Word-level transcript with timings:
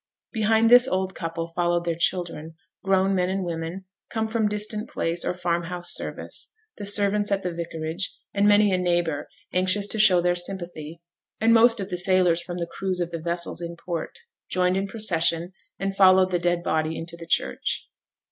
Behind 0.33 0.67
this 0.71 0.87
old 0.87 1.13
couple 1.13 1.49
followed 1.49 1.85
their 1.85 1.93
children, 1.95 2.55
grown 2.83 3.13
men 3.13 3.29
and 3.29 3.43
women, 3.43 3.85
come 4.11 4.27
from 4.27 4.47
distant 4.47 4.89
place 4.89 5.23
or 5.23 5.35
farmhouse 5.35 5.93
service; 5.93 6.51
the 6.77 6.87
servants 6.87 7.31
at 7.31 7.43
the 7.43 7.51
vicarage, 7.53 8.11
and 8.33 8.47
many 8.47 8.71
a 8.73 8.79
neighbour, 8.79 9.29
anxious 9.53 9.85
to 9.85 9.99
show 9.99 10.19
their 10.19 10.33
sympathy, 10.35 11.03
and 11.39 11.53
most 11.53 11.79
of 11.79 11.91
the 11.91 11.97
sailors 11.97 12.41
from 12.41 12.57
the 12.57 12.65
crews 12.65 12.99
of 12.99 13.11
the 13.11 13.21
vessels 13.21 13.61
in 13.61 13.75
port, 13.75 14.17
joined 14.49 14.75
in 14.75 14.87
procession, 14.87 15.53
and 15.77 15.95
followed 15.95 16.31
the 16.31 16.39
dead 16.39 16.63
body 16.63 16.97
into 16.97 17.15
the 17.15 17.27
church. 17.27 17.87